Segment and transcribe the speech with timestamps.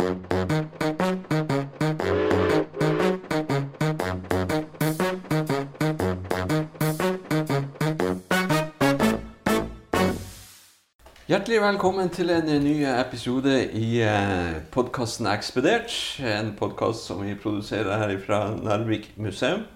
[0.00, 0.16] Hjertelig
[11.60, 15.92] velkommen til en ny episode i eh, podkasten Ekspedert.
[16.24, 19.66] En podkast som vi produserer her fra Narvik museum.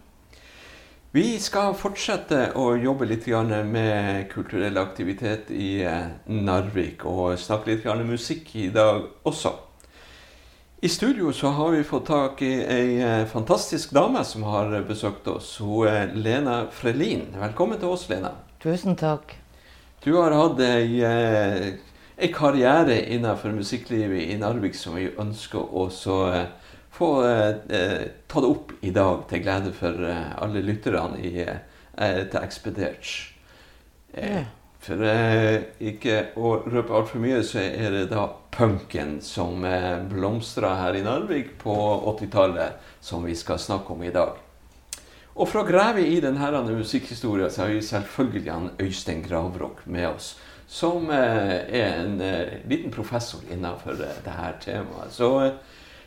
[1.13, 8.09] Vi skal fortsette å jobbe litt med kulturell aktivitet i eh, Narvik, og snakke litt
[8.09, 9.74] musikk i dag også.
[10.85, 15.25] I studio så har vi fått tak i ei eh, fantastisk dame som har besøkt
[15.33, 15.55] oss.
[15.57, 17.23] Hun er Lena Frelin.
[17.41, 18.35] Velkommen til oss, Lena.
[18.61, 19.33] Tusen takk.
[20.05, 21.71] Du har hatt ei, eh,
[22.21, 25.87] ei karriere innenfor musikklivet i Narvik som vi ønsker å
[26.93, 32.23] få eh, ta det opp i dag, til glede for eh, alle lytterne i, eh,
[32.29, 33.17] til Ekspedert.
[34.13, 34.43] Eh,
[34.85, 35.01] for
[35.81, 41.03] ikke å røpe altfor mye, så er det da punken som eh, blomstra her i
[41.03, 41.75] Narvik på
[42.21, 44.37] 80-tallet, som vi skal snakke om i dag.
[45.35, 50.09] Og for å grave i denne musikkhistorien så har vi selvfølgelig han Øystein Gravrok med
[50.13, 50.35] oss.
[50.71, 55.11] Som eh, er en eh, liten professor innenfor dette temaet.
[55.13, 55.33] Så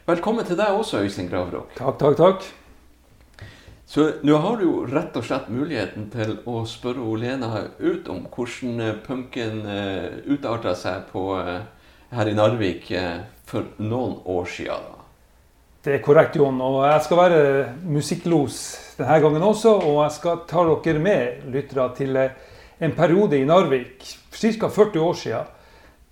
[0.08, 1.76] velkommen til deg også, Øystein Gravrok.
[1.76, 2.48] Takk, takk, takk.
[3.88, 8.26] Så nå har du jo rett og slett muligheten til å spørre Olena ut om
[8.28, 9.62] hvordan punken
[10.28, 11.24] utarta seg på,
[12.12, 12.92] her i Narvik
[13.48, 14.94] for noen år siden.
[15.84, 16.60] Det er korrekt, Jon.
[16.62, 17.42] Og jeg skal være
[17.88, 18.58] musikklos
[18.98, 19.78] denne gangen også.
[19.88, 24.70] Og jeg skal ta dere med, lyttere, til en periode i Narvik ca.
[24.70, 25.54] 40 år siden,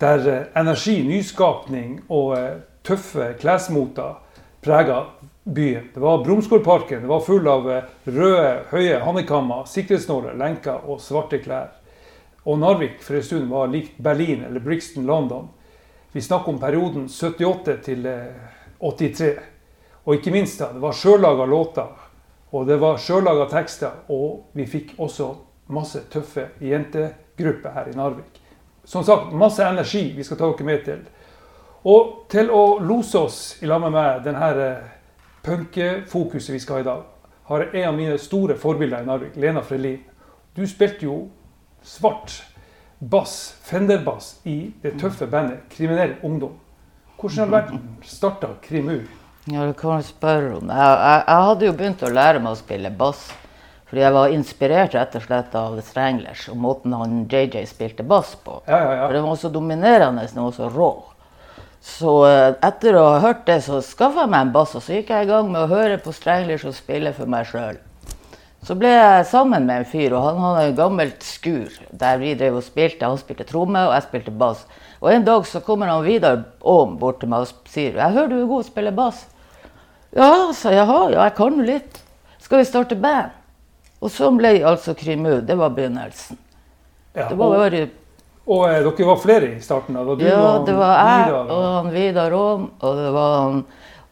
[0.00, 2.36] der energi, nyskapning og
[2.84, 4.16] tøffe klesmoter
[4.64, 5.04] prega
[5.44, 5.90] byen.
[5.94, 7.02] Det var Brumsgårdparken.
[7.02, 7.68] Det var full av
[8.04, 11.74] røde, høye hannekammer, sikkerhetsnåler, lenker og svarte klær.
[12.46, 15.48] Og Narvik for en stund var likt Berlin eller Brixton, London.
[16.16, 18.06] Vi snakker om perioden 78 til
[18.78, 19.34] 83.
[20.04, 21.90] Og ikke minst, da, det var sjøllaga låter.
[22.56, 23.98] Og det var sjøllaga tekster.
[24.08, 25.26] Og vi fikk også
[25.76, 28.40] masse tøffe jentegrupper her i Narvik.
[28.84, 31.04] Som sagt, masse energi vi skal ta dere med til.
[31.84, 34.90] Og til å lose oss i lag med meg denne eh,
[35.44, 37.06] punkefokuset vi skal ha i dag,
[37.52, 40.00] har jeg en av mine store forbilder i Narvik, Lena Frelin.
[40.56, 41.26] Du spilte jo
[41.84, 42.40] svart
[42.98, 46.56] bass, Fender-bass, i det tøffe bandet Kriminell Ungdom.
[47.16, 49.00] Hvordan har verden starta KrimU?
[49.46, 50.68] Ja, det kan spørre om.
[50.68, 53.28] Jeg, jeg, jeg, hadde jo begynt å lære meg å spille bass.
[53.86, 58.34] Fordi jeg var inspirert rett og slett av Stranglers og måten han JJ spilte bass
[58.42, 58.58] på.
[58.66, 59.04] Ja, ja, ja.
[59.04, 60.90] For Den var så dominerende, den var så rå.
[61.86, 64.96] Så eh, etter å ha hørt det, så skaffa jeg meg en bass, og så
[64.96, 67.78] gikk jeg i gang med å høre på Stranglers og spille for meg sjøl.
[68.66, 72.32] Så ble jeg sammen med en fyr, og han hadde et gammelt skur der vi
[72.34, 73.06] drev og spilte.
[73.06, 74.64] Han spilte tromme, og jeg spilte bass.
[74.98, 78.28] Og en dag så kommer han Vidar Aam bort til meg og sier 'Jeg hører
[78.28, 79.26] du er god til å spille bass'.
[80.16, 80.88] Ja, sa jeg.
[80.88, 82.02] Ja, jeg kan litt.
[82.38, 83.30] Skal vi starte band?
[84.00, 85.46] Og så ble altså Krimu.
[85.46, 86.38] Det var begynnelsen.
[87.14, 87.88] Ja, det var bare,
[88.46, 89.96] og eh, dere var flere i starten?
[89.98, 90.14] Da?
[90.14, 93.64] Du ja, det var jeg Vidar, og han Vidar Aam, og det var han,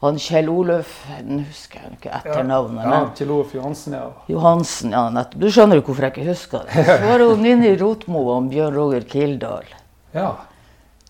[0.04, 2.84] han Kjell Oluf husker jeg ikke etternavnet.
[2.84, 4.06] Ja, men Kjell Oluf Johansen, ja.
[4.30, 5.40] Johansen, ja, nettopp.
[5.42, 6.84] Du skjønner jo hvorfor jeg ikke husker det.
[6.88, 9.70] Så var det Nini Rotmo og Bjørn Roger Kildahl.
[10.16, 10.32] ja.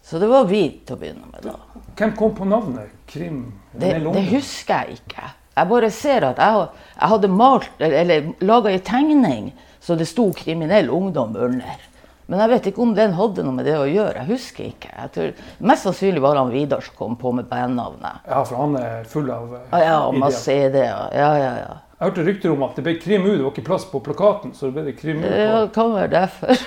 [0.04, 1.80] Så det var vi til å begynne med, da.
[1.96, 3.38] Hvem kom på navnet Krim?
[3.72, 5.30] Det, det husker jeg ikke.
[5.54, 6.66] Jeg bare ser at jeg,
[6.98, 9.46] jeg hadde malt, eller laga ei tegning
[9.80, 11.80] så det sto 'kriminell ungdom' under.
[12.26, 14.22] Men jeg vet ikke om den hadde noe med det å gjøre.
[14.22, 14.92] Jeg husker ikke.
[14.96, 15.32] Jeg tror,
[15.70, 18.22] mest sannsynlig var han Vidar som kom på med bandnavnet.
[18.24, 19.66] Ja, for han er full av ideer.
[19.74, 21.10] Ja, ja, masse ideer.
[21.12, 21.74] Ja, ja, ja.
[21.94, 24.54] Jeg hørte rykter om at det ble Krim U, det var ikke plass på plakaten,
[24.56, 25.26] så det ble det Krim U.
[25.28, 25.44] Det
[25.76, 26.64] kan være derfor.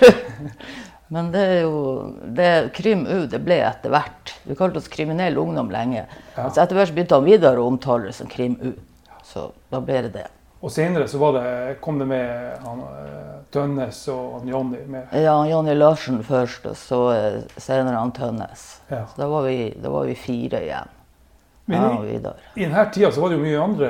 [1.13, 1.81] Men det er jo
[2.38, 4.34] det, Krim U det ble etter hvert.
[4.45, 6.06] Vi kalte oss Kriminell ungdom lenge.
[6.35, 6.50] Ja.
[6.50, 8.74] Så etter hvert begynte han Vidar å omtale det som Krim U.
[9.28, 10.28] Så da ble det det.
[10.62, 14.79] Og senere så var det, kom det med han, eh, Tønnes og han Jonny.
[15.13, 18.63] Ja, Jonny Larsen først, og så eh, senere han Tønnes.
[18.90, 19.03] Ja.
[19.12, 20.89] Så da var, vi, da var vi fire igjen.
[21.69, 22.19] Men i- I
[22.63, 23.89] denne tida så var det jo mye andre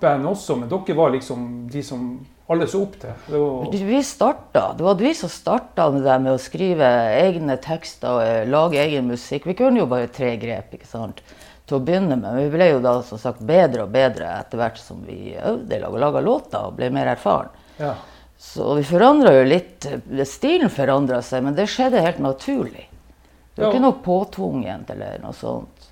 [0.00, 2.06] band også, men dere var liksom de som
[2.50, 3.10] alle så opp til.
[3.30, 6.84] Det var, Vi starta, Det var vi som starta det med å skrive
[7.22, 9.46] egne tekster og eh, lage egen musikk.
[9.46, 11.22] Vi kunne jo bare tre grep ikke sant,
[11.66, 12.34] til å begynne med.
[12.36, 15.98] Vi ble jo da som sagt bedre og bedre etter hvert som vi øvde og
[15.98, 17.48] laga låter og ble mer erfaren.
[17.78, 17.94] ja.
[18.36, 19.86] Så vi forandra jo litt.
[20.26, 22.88] Stilen forandra seg, men det skjedde helt naturlig.
[23.54, 23.70] Det var Ja.
[23.70, 25.86] ikke noe påtvungent eller noe sånt.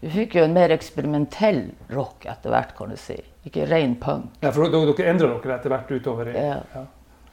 [0.00, 3.20] Vi fikk jo en mer eksperimentell rock etter hvert, kan du si.
[3.46, 4.30] Ikke ren punk.
[4.40, 6.28] ja, for dere, endra dere etter hvert utover.
[6.28, 6.62] i- Ja.
[6.74, 6.84] Ja.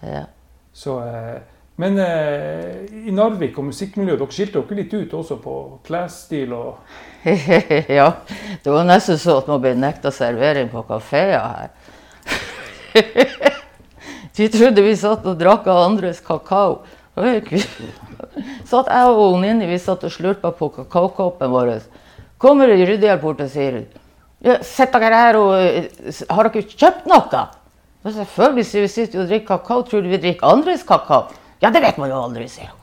[0.04, 0.26] Ja.
[0.74, 1.40] Så, eh,
[1.82, 5.56] Men eh, i Narvik og musikkmiljøet, dere skilte dere litt ut også på
[5.88, 6.78] klesstil og
[8.00, 8.08] ja,
[8.62, 11.70] det var nesten så at man ble nekta servering på kafeer her.
[14.38, 16.80] De trodde vi satt og drakk av andres kakao.
[17.14, 21.74] Så jeg og Nini vi satt og slurpa på kakaokoppen vår.
[22.42, 23.84] Kommer ryddehjelp bort og sier
[24.42, 25.92] ja, Sitter dere her og eh,
[26.30, 27.44] Har dere kjøpt noe?
[28.02, 29.86] Selvfølgelig, sier vi sitter og drikker kakao.
[29.86, 31.28] Tror du vi drikker andres kakao?
[31.62, 32.72] Ja, det vet man jo aldri, sier.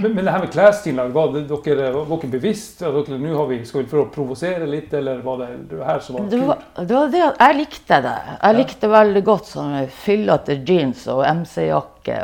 [0.00, 2.80] Men, men det her med klesstilen, var det dere var dere bevisst?
[2.82, 5.84] at dere, nå har vi, skal vi prøve å provosere litt, eller var det det
[5.86, 6.48] her som var Det kult?
[6.48, 8.14] var, det var det jeg likte det.
[8.40, 12.18] Jeg likte veldig godt sånne fyllete jeans og MC-jakke.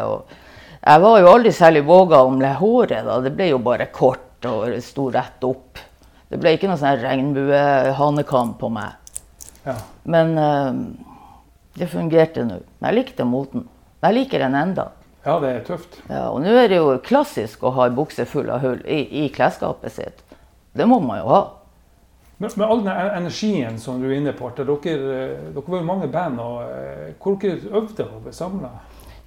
[0.82, 3.06] Jeg var jo aldri særlig våga om det håret.
[3.06, 3.20] da.
[3.22, 5.78] Det ble jo bare kort og sto rett opp.
[6.26, 8.98] Det ble ikke noe sånn regnbue-hanekam på meg.
[9.62, 9.76] Ja.
[10.10, 10.72] Men eh,
[11.78, 12.64] det fungerte nå.
[12.82, 13.68] Jeg likte moten.
[14.02, 14.88] Jeg liker den enda.
[15.24, 16.00] ja, det er tøft.
[16.08, 19.24] Ja, og nå er det jo klassisk å ha en bukse full av hull i,
[19.24, 20.22] i klesskapet sitt.
[20.72, 21.40] Det må man jo ha.
[22.40, 25.84] Men med all den energien som du er inne på, dere, eh, dere var jo
[25.84, 26.40] mange band.
[26.40, 28.70] og eh, Hvor dere øvde dere samla?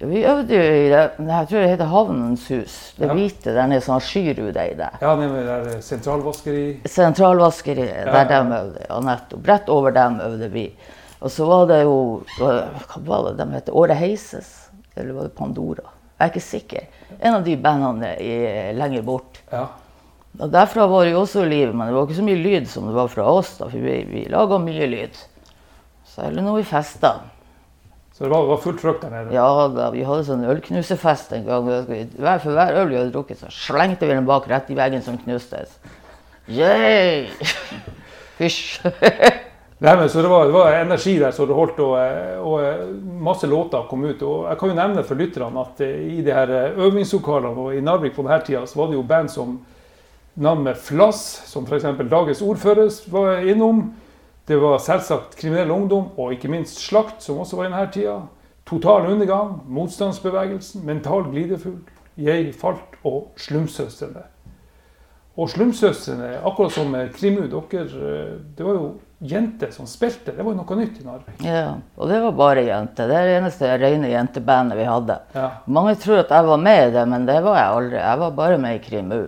[0.00, 2.94] Ja, vi øvde jo i det, jeg tror det heter Havnens hus.
[2.98, 3.14] Det Ja.
[3.14, 4.90] hvite der nede som har skyrude i det.
[5.00, 6.80] Ja, det der sentralvaskeri.
[6.90, 8.82] Sentralvaskeri, der Ja, de øvde.
[8.90, 9.46] Ja, nettopp.
[9.48, 10.66] Rett over dem øvde vi.
[11.20, 13.70] Og så var det jo Hva var det de het?
[13.70, 14.63] Åre Heises?
[14.96, 15.90] Eller var det Pandora?
[16.14, 16.86] Jeg er ikke sikker.
[17.18, 18.12] En av de bandene
[18.78, 19.40] lenger bort.
[19.52, 19.66] Ja.
[20.38, 22.88] Og Derfra var det jo også liv, men det var ikke så mye lyd som
[22.88, 23.56] det var fra oss.
[23.58, 25.20] da, for Vi, vi laga mye lyd.
[26.14, 27.12] Særlig når vi festa.
[28.14, 29.34] Så det var, var fullt trøkk der nede.
[29.34, 31.66] Ja da, vi hadde sånn ølknusefest en gang.
[31.66, 35.02] Hver, for hver øl vi hadde drukket, så slengte vi den bak rett i veggen
[35.02, 35.74] som knustes.
[36.46, 37.26] Yay!
[38.38, 38.84] Fysj.
[39.84, 42.86] Nei, så det var, det var energi der så det holdt, og, eh, og eh,
[43.20, 44.22] masse låter kom ut.
[44.24, 46.52] Og jeg kan jo nevne for lytterne at eh, i de her
[46.86, 49.58] øvingslokalene og i Narvik på denne tida, så var det jo band som
[50.40, 51.20] navnet Flass,
[51.52, 51.84] som f.eks.
[52.00, 53.84] dagens ordfører var innom.
[54.48, 58.18] Det var selvsagt Kriminell Ungdom, og ikke minst Slakt, som også var i denne tida.
[58.64, 61.82] Total undergang, Motstandsbevegelsen, Mental glidefugl,
[62.16, 64.30] Jeg falt og Slumsøstrene.
[65.36, 68.94] Og Slumsøstrene, akkurat som Krimu, dere, det var jo
[69.24, 70.34] jenter som spilte.
[70.36, 71.38] Det var noe nytt i Narvik.
[71.44, 73.08] Ja, og det var bare jenter.
[73.08, 75.16] Det er det eneste rene jentebandet vi hadde.
[75.36, 78.02] Ja, Mange tror at jeg var med i det, men det var jeg aldri.
[78.02, 79.22] Jeg var bare med i Krimu.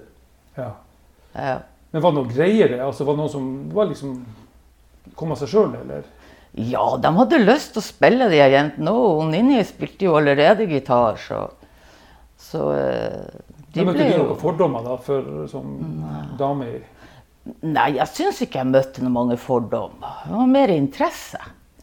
[0.59, 0.73] ja.
[1.37, 1.57] Ja.
[1.93, 2.77] Men var det noe greiere?
[2.85, 4.15] Altså, var det noen som var liksom
[5.17, 6.05] kom av seg sjøl, eller?
[6.57, 9.23] ja, de hadde lyst til å spille, de jentene òg.
[9.29, 11.43] Ninni spilte jo allerede gitar, så
[12.41, 13.43] Så ble jo...
[13.77, 15.75] de møtte ikke noen fordommer da, for, som
[16.39, 16.81] dame i
[17.63, 20.23] Nei, jeg syns ikke jeg møtte noen mange fordommer.
[20.27, 21.39] Det var mer interesse.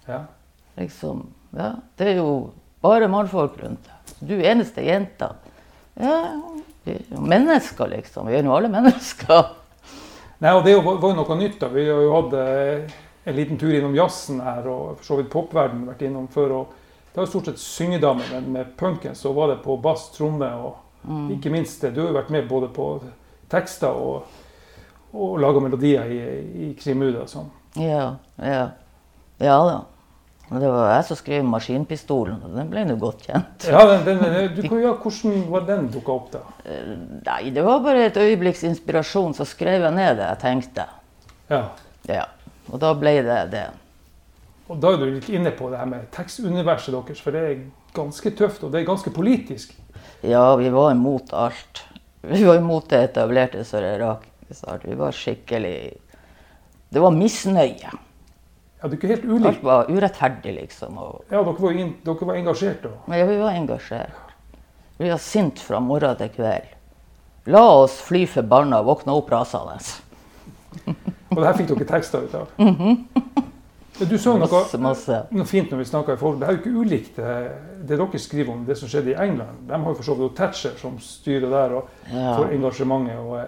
[0.07, 0.23] ja.
[0.75, 1.27] Liksom.
[1.53, 2.29] Ja, det er jo
[2.81, 4.13] bare mannfolk rundt deg.
[4.25, 5.35] Du eneste jenta.
[6.01, 6.15] Ja,
[6.83, 8.25] vi er jo mennesker, liksom.
[8.27, 9.51] Vi er jo alle mennesker.
[10.41, 11.59] Nei, og Det var jo noe nytt.
[11.61, 11.69] da.
[11.69, 12.95] Vi har jo hatt eh,
[13.29, 16.55] en liten tur innom jazzen her, og for så vidt popverdenen vært innom før.
[16.57, 16.73] og
[17.13, 20.79] Det var stort sett syngedamer, men med punken så var det på bass, tromme og
[21.37, 21.93] ikke minst det.
[21.93, 22.87] Du har jo vært med både på
[23.51, 24.23] tekster og,
[25.13, 26.19] og laga melodier i,
[26.67, 27.25] i Krimuda.
[27.29, 27.49] Sånn.
[27.79, 28.63] Ja, ja.
[29.41, 29.79] Ja da.
[30.53, 33.63] Det var jeg som skrev 'Maskinpistolen', og den ble nå godt kjent.
[33.65, 36.41] Ja, den, den, du, kan- ja, Hvordan var den dukka opp, da?
[37.25, 40.85] Nei, det var bare et øyeblikks inspirasjon, så skrev jeg ned det jeg tenkte.
[41.49, 41.61] Ja.
[42.09, 42.25] Ja.
[42.69, 43.63] Og da ble det det.
[44.69, 47.63] Og Da er du litt inne på det her med tekstuniverset deres, for det er
[47.95, 49.73] ganske tøft og det er ganske politisk.
[50.23, 51.83] Ja, vi var imot alt.
[52.21, 54.27] Vi var imot det etablerte så det rakk.
[54.55, 54.85] Snart.
[54.87, 55.93] Vi var skikkelig
[56.93, 57.89] Det var misnøye.
[58.83, 59.47] Ja, det er ikke helt ulikt.
[59.47, 60.97] Alt var urettferdig, liksom.
[60.97, 62.91] Og, Ja, dere var, in, dere var engasjert da?
[63.17, 64.33] ja, vi var engasjert.
[64.99, 66.67] Vi var sint fra morgen til kveld.
[67.47, 69.79] La oss fly forbanna og våkne opp rasende.
[71.33, 72.47] Og det her fikk dere tekster ut av.
[73.99, 75.17] Ja, Du sa noe, Masse, masse.
[75.31, 76.39] noe fint når vi snakka i forhold.
[76.41, 77.33] Det er jo ikke ulikt det,
[77.87, 79.67] det dere skriver om det som skjedde i England.
[79.69, 82.35] De har jo for så vidt Thatcher som styrer der og Ja.
[82.37, 83.19] for engasjementet.
[83.21, 83.45] Og eh,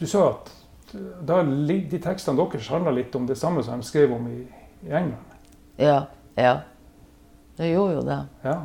[0.00, 0.50] du sa at
[0.96, 1.54] eh,
[1.92, 4.42] de tekstene deres handla litt om det samme som de skrev om i,
[4.86, 5.38] i England.
[5.76, 6.06] Ja,
[6.40, 6.60] ja.
[7.56, 8.20] Det gjorde jo det.
[8.42, 8.58] Ja.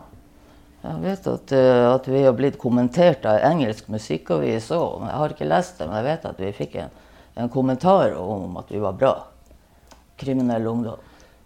[0.86, 5.08] Jeg vet at, eh, at vi har blitt kommentert av engelsk musikkavis òg.
[5.10, 6.94] Jeg har ikke lest det, men jeg vet at vi fikk en,
[7.42, 9.16] en kommentar om at vi var bra.
[10.16, 11.02] Kriminell ungdom.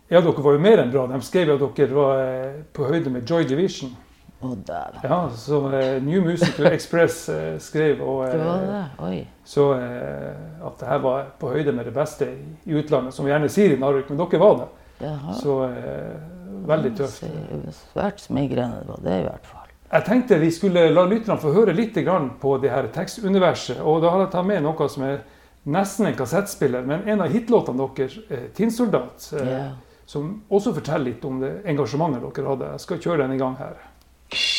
[0.09, 1.07] ja, dere var jo mer enn bra.
[1.07, 3.95] De skrev at dere var eh, på høyde med Joy Division.
[4.41, 4.99] Dæven.
[5.03, 8.01] Ja, som uh, New Musical Express uh, skrev.
[8.01, 8.83] Og, Det var det.
[9.03, 9.27] Oi.
[9.43, 12.27] så at det her var på høyde med det beste
[12.65, 14.09] i, utlandet, som vi gjerne sier i Narvik.
[14.09, 14.67] Men dere var det.
[14.99, 15.33] Jaha.
[15.39, 15.55] Så
[16.69, 17.23] veldig tøft.
[17.23, 19.65] Så Svært smigrende var det i hvert fall.
[19.89, 23.79] Jeg tenkte vi skulle la lytterne få høre litt grann på det her tekstuniverset.
[23.81, 25.21] Og da har jeg tatt med noe som er
[25.69, 28.19] nesten en kassettspiller, men en av hitlåtene deres,
[28.55, 29.71] 'Tinnsoldat', Ja.
[30.05, 32.71] som også forteller litt om det engasjementet dere hadde.
[32.71, 33.73] Jeg skal kjøre den i gang her.
[34.31, 34.58] Shh.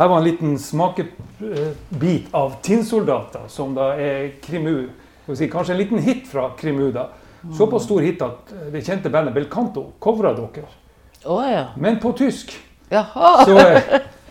[0.00, 4.86] Her var en liten smakebit av Tinnsoldater, som da er Krimu.
[5.28, 6.86] Si, kanskje en liten hit fra Krimu.
[6.92, 7.10] da.
[7.58, 10.64] Såpass stor hit at det kjente bandet Belcanto covra dere.
[11.24, 11.66] Oh, ja.
[11.76, 12.56] Men på tysk.
[12.88, 13.44] Jaha.
[13.44, 13.82] Så, eh,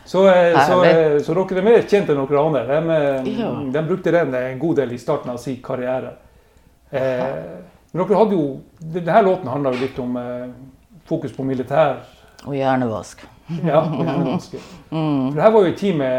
[0.05, 2.65] så, eh, så, eh, så dere er mer kjent enn dere aner.
[2.73, 3.51] De, eh, Ja.
[3.73, 6.15] de brukte den en god del i starten av sin karriere.
[6.89, 7.21] Eh,
[7.91, 10.47] men dere hadde jo, Denne låten handla jo litt om eh,
[11.05, 12.01] fokus på militær
[12.47, 13.25] Og hjernevask.
[13.65, 14.55] Ja, og hjernevask.
[14.89, 16.11] For det her var jo en tid med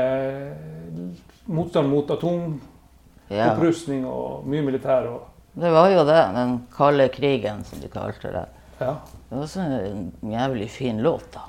[1.47, 2.17] motstand mot Ja.
[2.17, 5.07] atomopprustning og mye militær.
[5.09, 5.21] Og,
[5.55, 6.19] Det var jo det.
[6.35, 8.47] Den kalde krigen, som de kalte det.
[8.81, 8.95] ja.
[9.31, 11.41] Det var også en jævlig fin låt, da.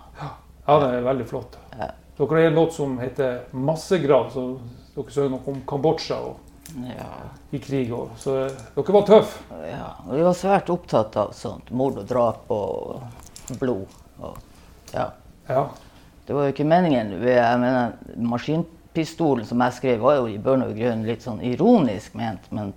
[0.68, 1.56] ja, den er veldig flott.
[1.80, 1.88] Ja.
[2.18, 4.30] Dere har en låt som heter 'Massegrav'.
[4.32, 4.60] så
[4.96, 6.36] Dere sa noe om Kambodsja og
[6.76, 7.06] Ja.
[7.52, 7.92] i krig.
[7.94, 9.40] Og, så eh, dere var tøffe.
[9.72, 9.88] ja.
[10.08, 11.72] Og vi var svært opptatt av sånt.
[11.72, 13.02] Mord og drap og
[13.60, 13.88] blod.
[14.22, 14.38] Og,
[14.94, 15.10] ja.
[15.50, 15.66] Ja.
[16.28, 17.16] Det var jo ikke meningen.
[17.26, 22.14] Jeg mener, maskinpistolen som jeg skrev, var jo i børn og grunn litt sånn ironisk
[22.16, 22.74] ment, men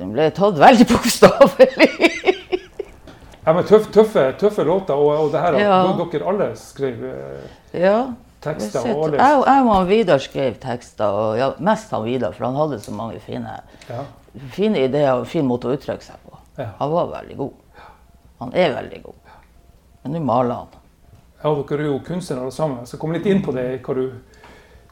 [0.00, 1.90] den ble tatt veldig bokstavelig.
[3.44, 4.96] ja men tøff, tøffe, tøffe låter.
[4.96, 5.76] Og, og det her, Ja.
[6.00, 7.44] dere alle skrev eh,
[7.84, 7.98] ja.
[8.42, 8.88] tekster.
[8.88, 12.48] Jeg, og alle, jeg og han Vidar skrev tekster, og ja, mest han Vidar, for
[12.48, 14.06] han hadde så mange fine, ja.
[14.56, 16.40] fine ideer og fin måte å uttrykke seg på.
[16.58, 16.72] Ja.
[16.80, 17.86] Han var veldig god.
[18.40, 19.34] Han er veldig god.
[20.02, 20.79] Men nå maler han.
[21.42, 22.82] Ja, dere er jo kunstnere alle sammen.
[22.82, 24.06] Jeg skal komme litt inn på det, du,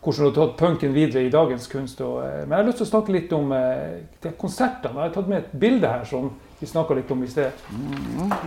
[0.03, 2.01] hvordan du har tatt punken videre i dagens kunst.
[2.01, 4.95] Og, eh, men jeg har lyst til å snakke litt om eh, de konsertene.
[4.95, 7.53] Jeg har tatt med et bilde her som vi snakka litt om i sted.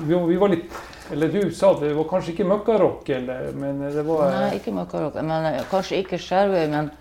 [0.04, 0.74] Vi, vi var litt
[1.12, 4.60] Eller du sa at det var kanskje ikke møkkarock, eller, men det var eh, Nei,
[4.60, 5.22] ikke møkkarock.
[5.22, 6.92] Men eh, kanskje ikke Skjervøy, men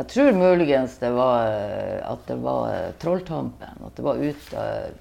[0.00, 3.82] jeg tror muligens det var eh, at det var eh, Trolltampen.
[3.86, 4.92] At det var ute eh,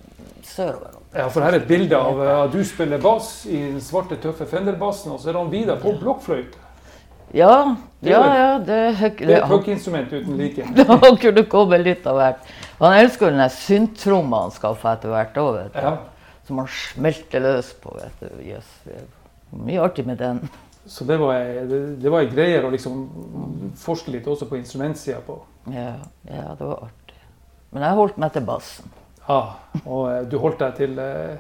[0.43, 0.99] sørover.
[1.13, 4.17] Ja, for her er et bilde av eh, at du spiller bass i den svarte,
[4.21, 6.65] tøffe Fender-bassen, og så er han Vidar på blokkfløyte.
[7.33, 8.59] Ja, ja, ja.
[8.59, 8.77] Det,
[9.17, 10.65] Det er et punkinstrument uten like.
[10.77, 12.47] Da kunne komme litt av hvert.
[12.79, 15.83] Han elsker den synttromma han skaffa etter hvert òg, vet du.
[15.83, 15.91] Ja.
[16.47, 18.41] Som han smelter løs på, vet du.
[18.45, 18.71] Yes.
[19.53, 20.41] Mye artig med den.
[20.89, 21.37] Så det var,
[21.69, 23.03] det, det var en greie å liksom
[23.77, 25.37] forske litt også på instrumentsida på.
[25.69, 27.19] Ja, ja, det var artig.
[27.69, 28.89] Men jeg holdt meg til bassen.
[29.29, 29.39] Ja,
[29.86, 31.36] og eh, du holdt deg til, eh,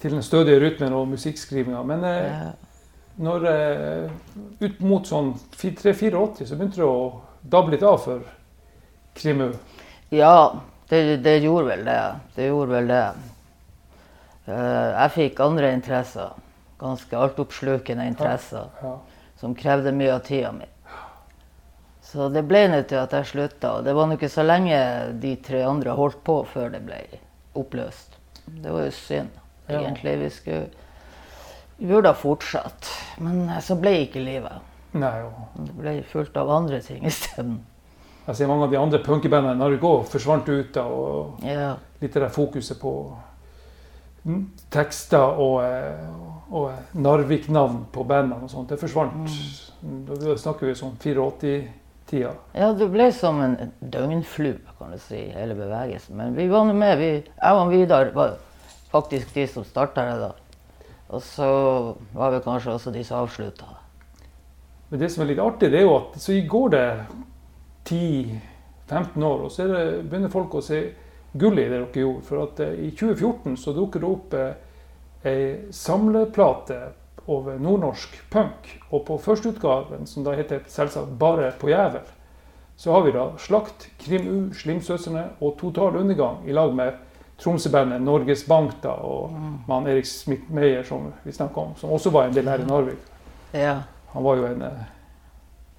[0.00, 1.82] til den stødige rytmen og musikkskrivinga.
[1.86, 2.50] Men eh, Ja.
[3.20, 3.46] når
[4.62, 8.22] ut mot sånn 3-84 så begynte det å dabbe litt av for
[9.18, 9.50] Krimu.
[10.14, 10.54] Ja,
[10.88, 11.98] det, det gjorde vel det.
[12.36, 13.02] Det gjorde vel det.
[14.46, 16.30] Jeg fikk andre interesser.
[16.80, 18.94] Ganske altoppslukende interesser Ja.
[19.36, 20.64] som krevde mye av tida mi.
[22.10, 23.76] Så det ble nå til at jeg slutta.
[23.78, 24.78] Og det var nå ikke så lenge
[25.22, 26.98] de tre andre holdt på før det ble
[27.58, 28.16] oppløst.
[28.50, 29.30] Det var jo synd,
[29.70, 30.16] egentlig.
[30.24, 30.66] Vi skulle
[31.80, 32.88] Vi burde ha fortsatt.
[33.24, 34.66] Men eh, så ble ikke livet.
[34.92, 35.30] Nei, jo.
[35.64, 37.60] Det ble fullt av andre ting isteden.
[38.26, 41.76] jeg ser mange av de andre punkebandene i Narvik òg forsvant ut av og Ja.
[42.02, 42.92] litt det fokuset på
[44.26, 48.68] mm, tekster og, eh, og eh, Narvik-navn på bandene og sånt.
[48.68, 49.30] Det forsvant.
[49.80, 50.98] Da snakker vi sånn
[52.10, 52.34] 84-tida.
[52.52, 56.16] ja, det ble som en døgnflue, kan du si, hele bevegelsen.
[56.16, 56.98] Men vi var nå med.
[56.98, 58.36] Vi, jeg og Vidar var
[58.90, 60.32] faktisk de som starta det da.
[61.10, 61.50] Og så
[62.14, 63.66] var vi kanskje også de som avslutta.
[64.90, 66.86] Men det som er litt artig, det er jo at så går det
[67.90, 70.80] 10-15 år, og så det, begynner folk å se
[71.32, 72.26] gullet i det dere gjorde.
[72.26, 74.50] For at eh, i 2014 så dukker det opp eh,
[75.30, 75.42] ei
[75.74, 76.80] samleplate
[77.30, 78.70] over nordnorsk punk.
[78.90, 82.06] Og på førsteutgaven, som da heter selvsagt Bare på jævel,
[82.80, 86.96] så har vi da Slakt, Krim U, Slimsøstrene og Total Undergang i lag med
[87.40, 89.32] Tromsø-bandet Norges Bank da, og
[89.68, 93.06] mann Erik Smith-Meyer, som vi snakka om, som også var en del her i Narvik.
[93.52, 93.76] Ja.
[94.12, 94.82] Han var jo en, eh,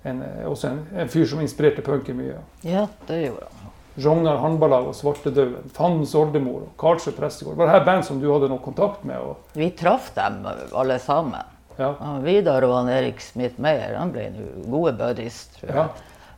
[0.04, 2.40] en, eh, også en, en fyr som inspirerte punken mye.
[2.64, 3.61] ja, det gjorde han.
[4.00, 7.58] Rognar Handballag og Svartedauden, Fandens oldemor og Karlsjø prestegård.
[7.60, 9.20] Var det her band som du hadde noe kontakt med?
[9.20, 11.44] Og, Vi traff dem alle sammen.
[11.78, 14.30] ja, Han Vidar og han Erik Smith-Meyer han ble
[14.72, 15.76] gode buddies, tror jeg.
[15.76, 15.88] Ja.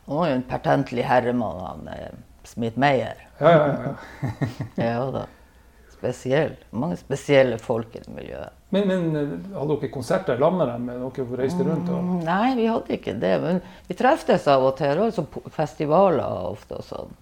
[0.08, 3.22] Han var jo en pertentlig herremann, han eh, Smith-Meyer.
[3.40, 4.50] ja, ja, ja, ja.
[4.90, 5.24] Ja da.
[5.94, 6.56] Spesiell.
[6.76, 8.50] Mange spesielle folk i det miljøet.
[8.74, 11.12] Men, men eh, hadde dere konserter sammen med dem?
[11.16, 11.88] Dere reiste rundt?
[11.88, 13.34] Og, Mm, Nei, vi hadde ikke det.
[13.40, 15.00] Men vi treftes av og til.
[15.54, 17.14] Festivaler ofte og sånn.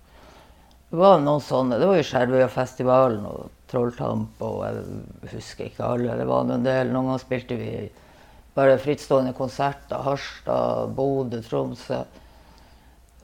[0.93, 1.79] Det var noen sånne.
[1.81, 6.19] Det var jo Skjervøyafestivalen og Trolltamp og jeg husker ikke alle.
[6.21, 6.91] Det var en del.
[6.93, 7.71] Noen ganger spilte vi
[8.53, 10.03] bare frittstående konserter.
[10.05, 12.03] Harstad, Bodø, Tromsø.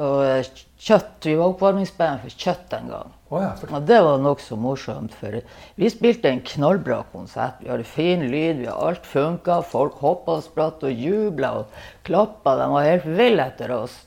[0.01, 0.49] Og
[0.81, 1.27] Kjøtt.
[1.27, 3.13] Vi var oppvarmingsband for Kjøtt en gang.
[3.29, 5.21] Oh, ja, for, Ja, det var nokså morsomt.
[5.21, 5.37] For
[5.77, 7.61] vi spilte en knallbra konsert.
[7.61, 9.61] Vi hadde fin lyd, vi hadde alt funka.
[9.77, 12.57] Folk hoppa og spratt og jubla og klappa.
[12.63, 14.07] De var helt ville etter oss.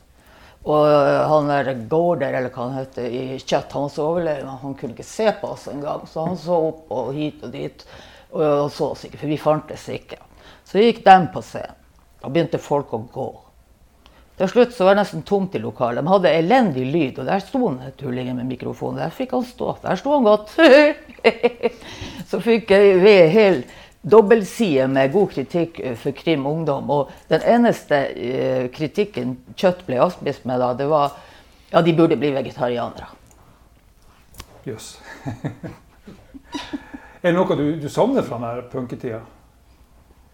[0.61, 4.49] Og øh, han der Gorder, eller hva han heter, i Chet, han så overlegen.
[4.61, 6.05] Han kunne ikke se på oss engang.
[6.07, 7.85] Så han så opp og hit og dit.
[8.31, 10.19] Og, så oss ikke, for vi fantes ikke.
[10.67, 11.77] Så gikk de på scenen.
[12.21, 13.29] Da begynte folk å gå.
[14.37, 16.05] Til slutt så var det nesten tomt i lokalet.
[16.05, 19.01] De hadde elendig lyd, og der sto han tullingen med mikrofonen.
[19.01, 19.75] Der fikk han stå.
[19.81, 20.53] Der sto han godt.
[22.29, 23.63] så fikk jeg ved hel
[24.01, 26.89] dobbeltside med god kritikk eh, for Krim Ungdom.
[26.89, 31.17] Og den eneste eh, kritikken Kjøtt ble avspist med da, det var
[31.71, 33.07] ja, de burde bli vegetarianere.
[34.65, 34.97] jøss.
[37.21, 39.21] er det noe du, du savner fra den punketida?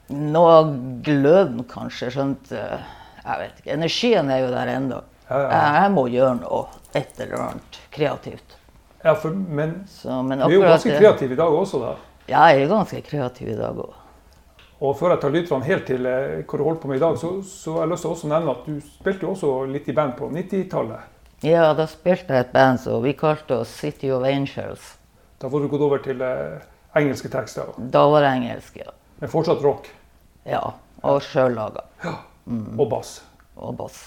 [0.08, 0.72] Noe av
[1.04, 2.10] gløden, kanskje.
[2.16, 2.90] Skjønt eh,
[3.22, 3.74] Jeg vet ikke.
[3.76, 5.02] Energien er jo der ennå.
[5.28, 5.64] Ja, ja.
[5.84, 6.64] Jeg, må gjøre noe.
[6.96, 8.56] Et eller annet kreativt.
[9.04, 11.96] Ja, for, men Så, men du er jo ganske kreative kreativ i dag også, da.
[12.28, 13.94] Ja, jeg er ganske kreativ i dag òg.
[14.78, 17.16] Og før jeg tar lytterne helt til eh, hva du holder på med i dag,
[17.18, 19.96] så, så har jeg lyst til å nevne at du spilte jo også litt i
[19.98, 21.14] band på 90-tallet.
[21.46, 24.92] Ja, da spilte jeg et band som vi kalte oss City of Angels.
[25.42, 26.60] Da var du gått over til eh,
[26.98, 28.94] engelske tekster, Da var det engelsk, ja.
[29.22, 29.90] men fortsatt rock
[30.48, 30.62] ja.
[31.04, 31.84] Og sjøllaga.
[32.04, 32.14] Ja.
[32.48, 32.80] Mm.
[32.80, 33.18] og bass.
[33.60, 33.98] Og bass.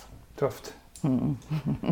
[0.40, 0.72] Tøft.
[1.02, 1.36] Mm.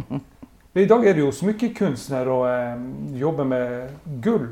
[0.79, 2.81] I dag er du jo smykkekunstner og eh,
[3.21, 4.49] jobber med gull.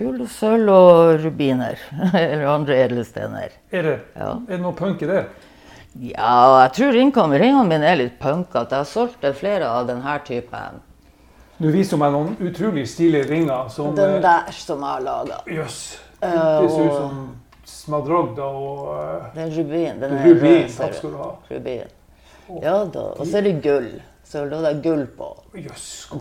[0.00, 1.78] Gull, sølv og rubiner.
[2.16, 3.56] Eller andre edelstener.
[3.70, 4.32] Er det, Ja.
[4.32, 5.24] er det noe punk i det?
[6.00, 8.70] ja, jeg tror ringene mine er litt punkete.
[8.70, 10.80] Jeg har solgt flere av denne typen.
[11.60, 15.40] Du viser meg noen utrolig stilige ringer som Den eh, der som jeg har laga.
[15.44, 15.80] Jøss.
[16.00, 16.06] Yes.
[16.20, 17.18] Det ser ut som
[17.68, 20.00] smadrogda og uh, er rubin.
[20.00, 20.62] Den rubin.
[20.62, 21.28] rød, Takk skal du ha.
[21.50, 21.92] Rubin.
[22.62, 23.04] Ja da.
[23.12, 23.90] Og så er det gull.
[24.30, 25.26] Så er det gull på.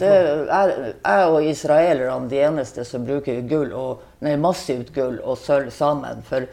[0.02, 5.38] Det er jeg og israelerne de eneste som bruker gull og, nei, massivt gull og
[5.38, 6.24] sølv sammen.
[6.26, 6.48] For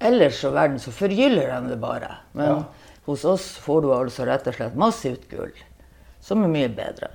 [0.00, 2.14] ellers i verden så forgyller de det bare.
[2.32, 2.62] Men Ja.
[3.06, 5.52] hos oss får du altså rett og slett massivt gull,
[6.20, 7.10] som er mye bedre.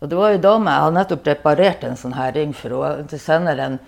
[0.00, 3.08] Og det var ei dame Jeg har nettopp reparert en sånn her ring for henne.
[3.10, 3.78] Jeg sender den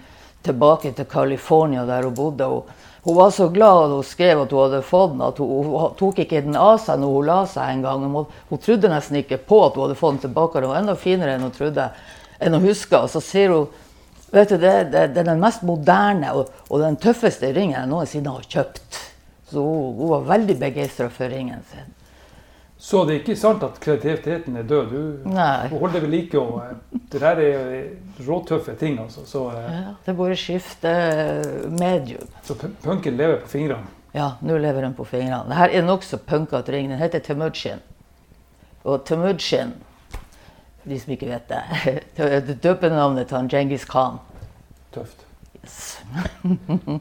[0.42, 2.44] tilbake til California, der hun bodde.
[2.44, 2.66] Og
[3.04, 5.94] hun var så glad da hun skrev at hun hadde fått den, at hun, hun
[5.98, 8.04] tok ikke den av seg når hun la seg en gang.
[8.06, 10.62] Hun, hun trodde nesten ikke på at hun hadde fått den tilbake.
[10.62, 11.88] Den var enda finere enn hun trodde,
[12.38, 13.00] enn hun huska.
[13.02, 13.80] Og så sier hun
[14.32, 17.88] Vet du, det, det, det er den mest moderne og, og den tøffeste ringen jeg
[17.90, 18.96] noensinne har kjøpt.
[19.50, 21.90] Så hun, hun var veldig begeistra for ringen sin.
[22.82, 24.88] Så det er ikke sant at kreativiteten er død.
[24.90, 25.68] Du, Nei.
[25.70, 26.38] holder det ved like.
[26.40, 27.84] Og, eh, det der er
[28.26, 29.22] råtøffe ting, altså.
[29.26, 30.94] Så, eh, Ja, det er bare å skifte
[31.70, 32.26] medium.
[32.42, 33.86] så punken lever på fingrene.
[34.12, 35.46] Ja, nå lever den på fingrene.
[35.48, 36.88] Dette er nokså punkete ring.
[36.88, 37.78] Den heter Temujin.
[38.84, 39.72] Og Temujin,
[40.84, 44.18] de som ikke vet det, det døpenavnet til Djengis Khan.
[44.92, 45.22] Tøft.
[45.62, 46.00] Yes.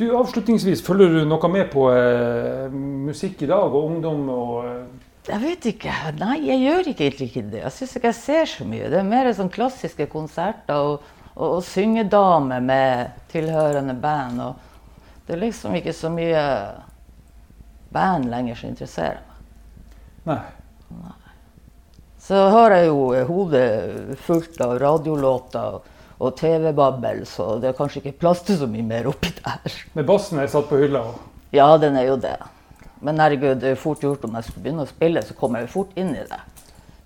[0.00, 4.28] Du, Avslutningsvis, følger du noe med på eh, musikk i dag og ungdom?
[4.28, 4.64] og...
[4.64, 5.09] Eh...
[5.28, 5.94] Jeg vet ikke.
[6.18, 7.62] Nei, jeg gjør ikke egentlig ikke det.
[7.64, 8.88] Jeg syns ikke jeg ser så mye.
[8.90, 14.40] Det er mer sånn klassiske konserter og, og, og syngedamer med tilhørende band.
[14.40, 16.44] Og det er liksom ikke så mye
[17.92, 19.40] band lenger som interesserer meg.
[20.30, 20.42] Nei.
[21.00, 21.16] Nei.
[22.20, 25.80] Så har jeg jo hodet fullt av radiolåter
[26.20, 29.76] og TV-babbel, så det er kanskje ikke plass til så mye mer oppi der.
[29.96, 31.00] Men bassen er satt på hylla?
[31.56, 32.36] Ja, den er jo det.
[33.00, 35.70] Men herregud, det er fort gjort om jeg skulle begynne å spille, så kommer jeg
[35.70, 36.40] jo fort inn i det.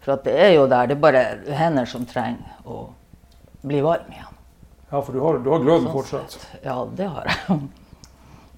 [0.05, 0.91] For det er jo der.
[0.91, 1.25] Det er bare
[1.57, 2.89] hender som trenger å
[3.65, 4.35] bli varm igjen.
[4.91, 6.37] Ja, for du har, du har gløden Sånn fortsatt?
[6.63, 7.63] Ja, det har jeg.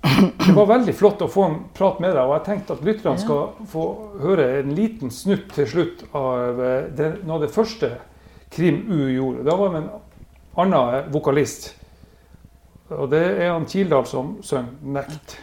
[0.06, 2.22] Det var veldig flott å få en prat med deg.
[2.22, 3.86] Og jeg tenkte at lytterne skal få
[4.22, 7.90] høre en liten snutt til slutt av eh, det, noe av det første
[8.54, 9.42] Krim U gjorde.
[9.48, 9.90] Da var det en
[10.62, 11.72] annen vokalist.
[12.94, 15.38] Og det er han Kildahl som synger 'Nekt'.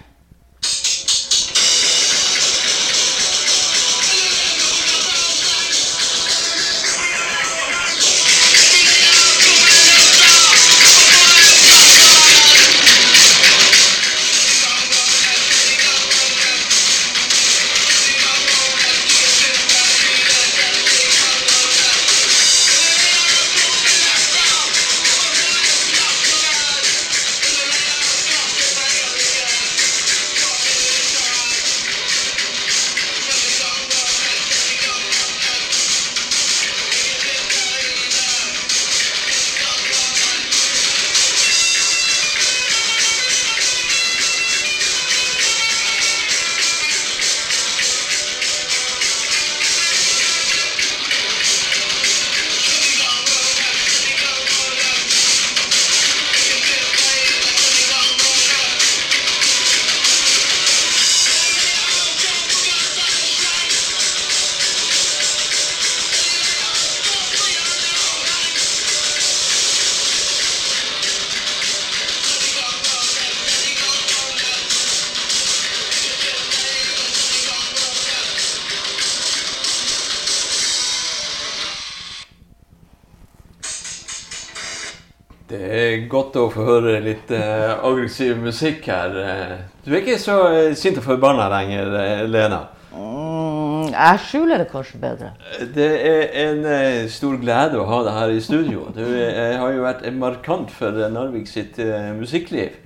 [86.14, 89.18] Godt å få høre litt eh, aggressiv musikk her.
[89.24, 92.62] Eh, Du er ikke så eh, sint og forbanna lenger, eh, Lena.
[92.94, 95.32] Mm, jeg skjuler det kanskje bedre.
[95.74, 98.86] Det er en eh, stor glede å ha deg her i studio.
[98.96, 102.80] Du eh, har jo vært markant for Narvik sitt eh, musikkliv.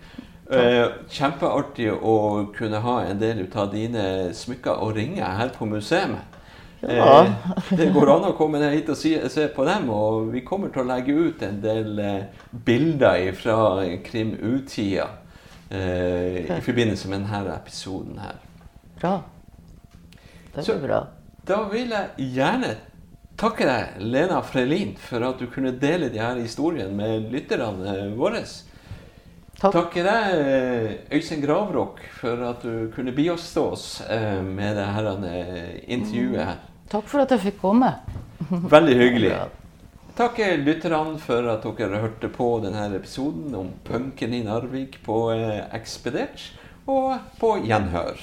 [1.12, 2.13] Kjempeartig å
[2.56, 6.37] kunne ha en del av dine smykker og ringer her på museet.
[6.82, 7.26] Ja.
[7.26, 7.32] Eh,
[7.78, 10.70] det går an å komme ned hit og si, se på dem, og vi kommer
[10.74, 13.58] til å legge ut en del eh, bilder fra
[14.06, 15.08] Krim U-tida
[15.72, 18.38] eh, i forbindelse med denne episoden her.
[19.02, 19.16] Bra.
[20.54, 21.02] Det Så- blir bra.
[21.48, 22.76] Da vil jeg gjerne
[23.38, 28.42] takke deg, Lena Frelin, for at du kunne dele de her historiene med lytterne våre.
[29.58, 29.74] Takk.
[29.74, 35.08] Takke deg, eh, Øystein Gravråk, for at du kunne bistå oss eh, med det her
[35.26, 36.60] eh, intervjuet her.
[36.91, 37.89] Takk for at jeg fikk komme.
[38.76, 39.32] Veldig hyggelig.
[40.17, 45.20] Takk lytterne for at dere hørte på denne episoden om punken i Narvik på
[45.74, 46.52] Ekspedert,
[46.86, 48.22] og på gjenhør.